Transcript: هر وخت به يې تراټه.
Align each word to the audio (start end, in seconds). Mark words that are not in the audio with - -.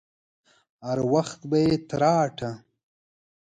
هر 0.85 0.99
وخت 1.13 1.39
به 1.49 1.57
يې 1.65 1.75
تراټه. 1.89 2.51